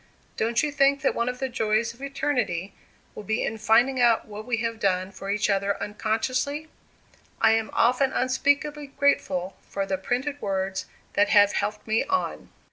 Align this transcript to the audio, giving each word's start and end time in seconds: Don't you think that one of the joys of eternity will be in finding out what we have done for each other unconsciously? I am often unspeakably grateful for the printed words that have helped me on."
Don't 0.35 0.63
you 0.63 0.71
think 0.71 1.03
that 1.03 1.13
one 1.13 1.29
of 1.29 1.37
the 1.37 1.47
joys 1.47 1.93
of 1.93 2.01
eternity 2.01 2.73
will 3.13 3.21
be 3.21 3.43
in 3.43 3.59
finding 3.59 4.01
out 4.01 4.25
what 4.25 4.47
we 4.47 4.57
have 4.57 4.79
done 4.79 5.11
for 5.11 5.29
each 5.29 5.47
other 5.47 5.79
unconsciously? 5.79 6.69
I 7.39 7.51
am 7.51 7.69
often 7.71 8.11
unspeakably 8.11 8.87
grateful 8.87 9.57
for 9.61 9.85
the 9.85 9.99
printed 9.99 10.41
words 10.41 10.87
that 11.13 11.29
have 11.29 11.53
helped 11.53 11.85
me 11.85 12.03
on." 12.03 12.49